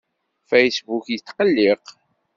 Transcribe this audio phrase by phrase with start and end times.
[0.49, 1.85] Facebook yettqelliq.